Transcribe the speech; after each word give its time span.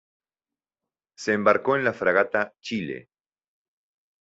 Se 1.15 1.31
embarcó 1.31 1.75
en 1.75 1.83
la 1.83 1.93
fragata 1.93 2.55
"Chile". 2.59 3.09